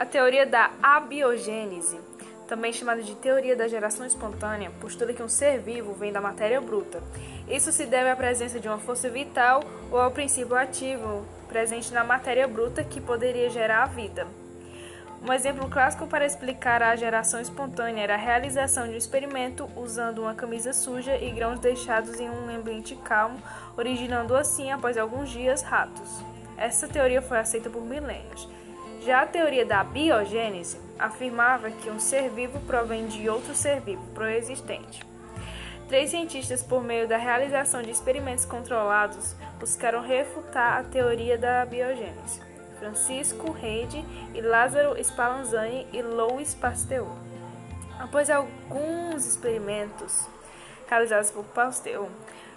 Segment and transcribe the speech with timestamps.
[0.00, 2.00] A teoria da abiogênese,
[2.48, 6.58] também chamada de teoria da geração espontânea, postula que um ser vivo vem da matéria
[6.58, 7.02] bruta.
[7.46, 12.02] Isso se deve à presença de uma força vital ou ao princípio ativo presente na
[12.02, 14.26] matéria bruta que poderia gerar a vida.
[15.22, 20.20] Um exemplo clássico para explicar a geração espontânea era a realização de um experimento usando
[20.22, 23.38] uma camisa suja e grãos deixados em um ambiente calmo,
[23.76, 26.24] originando assim, após alguns dias, ratos.
[26.56, 28.48] Essa teoria foi aceita por milênios.
[29.00, 34.02] Já a teoria da biogênese afirmava que um ser vivo provém de outro ser vivo
[34.14, 35.02] pré-existente.
[35.88, 42.42] Três cientistas, por meio da realização de experimentos controlados, buscaram refutar a teoria da biogênese.
[42.78, 44.04] Francisco Rede
[44.34, 47.08] e Lázaro Spallanzani e Louis Pasteur.
[47.98, 50.26] Após alguns experimentos
[50.88, 52.06] realizados por Pasteur,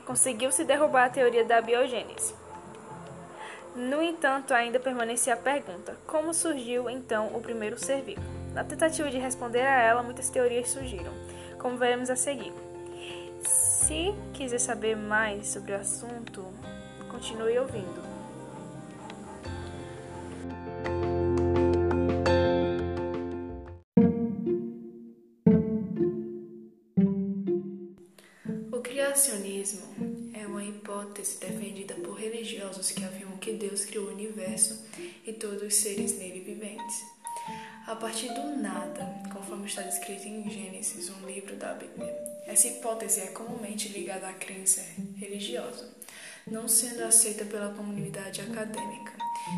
[0.05, 2.35] conseguiu-se derrubar a teoria da biogênese.
[3.75, 8.21] No entanto, ainda permanecia a pergunta: como surgiu então o primeiro ser vivo?
[8.53, 11.13] Na tentativa de responder a ela, muitas teorias surgiram,
[11.59, 12.53] como veremos a seguir.
[13.41, 16.45] Se quiser saber mais sobre o assunto,
[17.09, 18.13] continue ouvindo.
[29.13, 34.83] criacionismo é uma hipótese defendida por religiosos que afirmam que Deus criou o universo
[35.25, 37.03] e todos os seres nele viventes.
[37.85, 42.13] A partir do nada, conforme está descrito em Gênesis, um livro da Bíblia.
[42.45, 44.81] Essa hipótese é comumente ligada à crença
[45.17, 45.89] religiosa,
[46.47, 49.13] não sendo aceita pela comunidade acadêmica.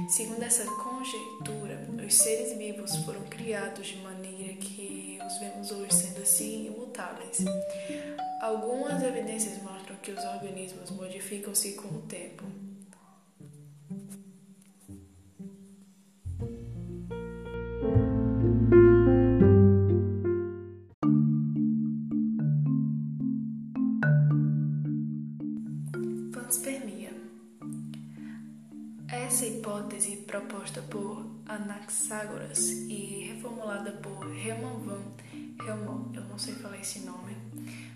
[0.09, 6.21] Segundo essa conjectura, os seres vivos foram criados de maneira que os vemos hoje sendo
[6.21, 7.39] assim imutáveis.
[8.41, 12.43] Algumas evidências mostram que os organismos modificam-se com o tempo.
[29.15, 35.01] Essa hipótese proposta por Anaxágoras e reformulada por Hermann van
[36.13, 37.33] eu não sei falar esse nome,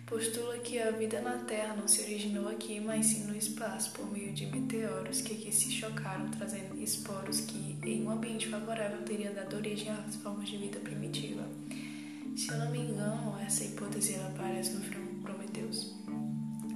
[0.06, 4.10] postula que a vida na Terra não se originou aqui, mas sim no espaço, por
[4.10, 9.34] meio de meteoros que aqui se chocaram, trazendo esporos que, em um ambiente favorável, teriam
[9.34, 11.46] dado origem às formas de vida primitiva.
[12.38, 15.94] Se eu não me engano, essa hipótese aparece no filme Prometheus.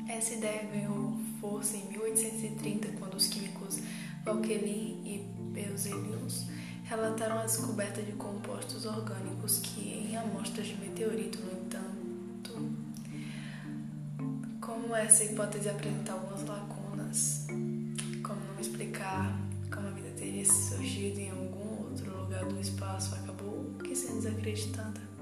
[0.08, 3.80] Essa ideia ganhou força em 1830, quando os químicos
[4.24, 5.20] Valquelin e
[5.52, 6.46] Berzelius
[6.86, 11.94] relataram a descoberta de compostos orgânicos que, em amostras de meteorito, no entanto,
[14.62, 17.48] como essa hipótese apresenta algumas lacunas,
[18.24, 19.38] como não explicar
[19.70, 25.13] como a vida teria surgido em algum outro lugar do espaço, acabou que sendo desacreditada.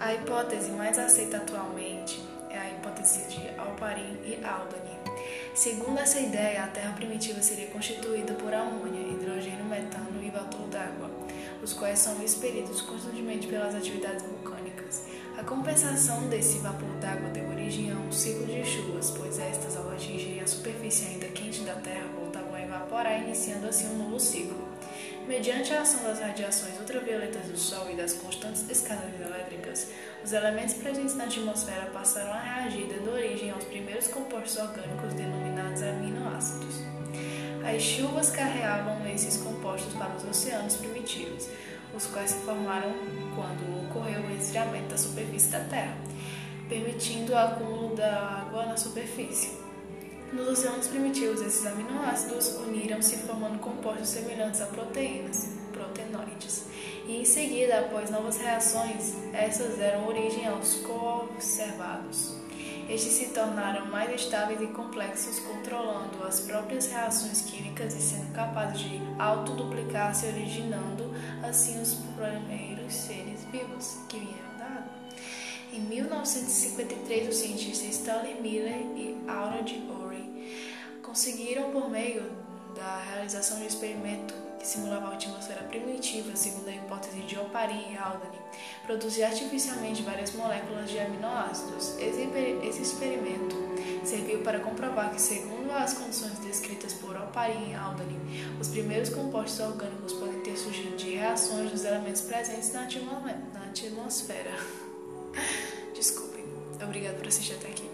[0.00, 4.96] A hipótese mais aceita atualmente é a hipótese de Alparin e Aldani.
[5.56, 11.10] Segundo essa ideia, a Terra primitiva seria constituída por amônia, hidrogênio, metano e vapor d'água,
[11.60, 15.06] os quais são expelidos constantemente pelas atividades vulcânicas.
[15.36, 19.90] A compensação desse vapor d'água deu origem a um ciclo de chuvas, pois estas, ao
[19.90, 24.77] atingirem a superfície ainda quente da Terra, voltavam a evaporar, iniciando assim um novo ciclo.
[25.28, 29.88] Mediante a ação das radiações ultravioletas do Sol e das constantes descargas elétricas,
[30.24, 35.82] os elementos presentes na atmosfera passaram a reagir, dando origem aos primeiros compostos orgânicos denominados
[35.82, 36.76] aminoácidos.
[37.62, 41.46] As chuvas carreavam esses compostos para os oceanos primitivos,
[41.94, 42.94] os quais se formaram
[43.34, 45.94] quando ocorreu o resfriamento da superfície da Terra,
[46.70, 49.67] permitindo o acúmulo da água na superfície.
[50.32, 56.66] Nos oceanos primitivos, esses aminoácidos uniram-se formando compostos semelhantes a proteínas, proteinoides,
[57.06, 62.36] e em seguida, após novas reações, essas deram origem aos conservados.
[62.90, 68.80] Estes se tornaram mais estáveis e complexos, controlando as próprias reações químicas e sendo capazes
[68.80, 71.10] de autoduplicar-se, originando
[71.42, 75.07] assim os primeiros seres vivos que vieram da água.
[75.72, 79.82] Em 1953, os cientistas Stanley Miller e Aura de
[81.02, 82.22] conseguiram, por meio
[82.76, 87.92] da realização de um experimento que simulava a atmosfera primitiva, segundo a hipótese de Oparin
[87.92, 88.38] e Haldane,
[88.86, 91.96] produzir artificialmente várias moléculas de aminoácidos.
[91.98, 93.56] Esse experimento
[94.04, 98.18] serviu para comprovar que, segundo as condições descritas por Oparin e Haldane,
[98.60, 104.87] os primeiros compostos orgânicos podem ter surgido de reações dos elementos presentes na atmosfera.
[105.94, 106.44] Desculpem.
[106.82, 107.88] Obrigado por assistir até aqui.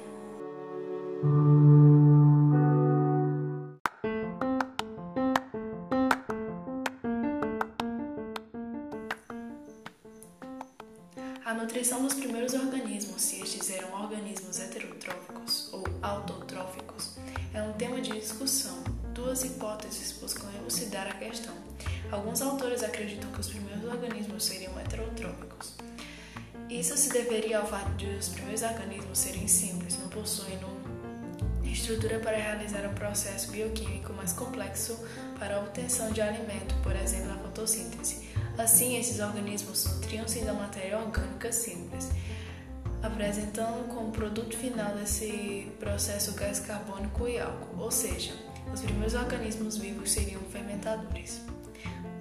[11.45, 17.17] A nutrição dos primeiros organismos, se estes eram organismos heterotróficos ou autotróficos,
[17.53, 18.83] é um tema de discussão.
[19.13, 21.55] Duas hipóteses buscam elucidar a questão.
[22.11, 25.75] Alguns autores acreditam que os primeiros organismos seriam heterotróficos.
[26.69, 30.67] Isso se deveria ao fato de os primeiros organismos serem simples, não possuindo
[31.75, 34.99] estrutura para realizar um processo bioquímico mais complexo
[35.39, 38.29] para a obtenção de alimento, por exemplo, a fotossíntese.
[38.57, 42.11] Assim, esses organismos nutriam-se da matéria orgânica simples,
[43.03, 48.33] apresentando como produto final desse processo gás carbônico e álcool, ou seja,
[48.73, 51.41] os primeiros organismos vivos seriam fermentadores.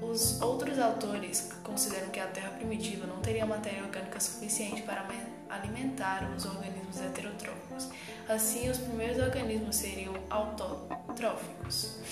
[0.09, 5.05] Os outros autores consideram que a Terra primitiva não teria matéria orgânica suficiente para
[5.49, 7.89] alimentar os organismos heterotróficos.
[8.27, 11.97] Assim, os primeiros organismos seriam autotróficos.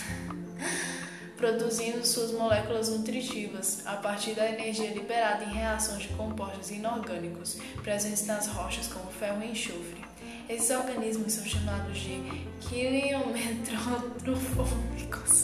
[1.41, 8.27] produzindo suas moléculas nutritivas a partir da energia liberada em reações de compostos inorgânicos presentes
[8.27, 10.05] nas rochas, como ferro e enxofre.
[10.47, 12.21] Esses organismos são chamados de
[12.61, 15.40] quiliometrotrofômicos.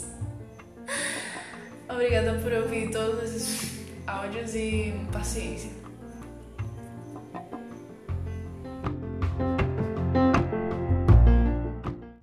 [2.07, 5.86] Obrigada por ouvir todos os áudios e paciência.